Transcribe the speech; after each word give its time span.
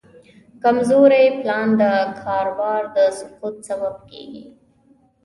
کمزوری 0.63 1.25
پلان 1.39 1.67
د 1.81 1.83
کاروبار 2.23 2.81
د 2.95 2.97
سقوط 3.17 3.55
سبب 3.69 3.95
کېږي. 4.09 4.43